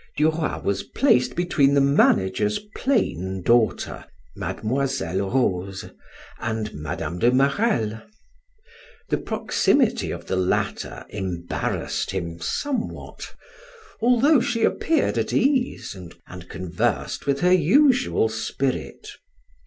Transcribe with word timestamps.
Duroy 0.17 0.59
was 0.63 0.81
placed 0.81 1.35
between 1.35 1.75
the 1.75 1.79
manager's 1.79 2.57
plain 2.75 3.43
daughter, 3.43 4.03
Mlle. 4.35 5.29
Rose, 5.29 5.85
and 6.39 6.73
Mme. 6.73 7.19
de 7.19 7.29
Marelle. 7.31 8.01
The 9.09 9.19
proximity 9.19 10.09
of 10.09 10.25
the 10.25 10.35
latter 10.35 11.05
embarrassed 11.09 12.09
him 12.09 12.39
somewhat, 12.41 13.35
although 14.01 14.41
she 14.41 14.63
appeared 14.63 15.19
at 15.19 15.33
ease 15.33 15.95
and 16.25 16.49
conversed 16.49 17.27
with 17.27 17.41
her 17.41 17.53
usual 17.53 18.27
spirit. 18.27 19.07